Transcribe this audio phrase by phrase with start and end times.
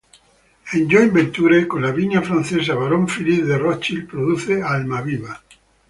[0.77, 5.43] En "joint venture" con la viña francesa Barón Philippe de Rothschild produce "Almaviva".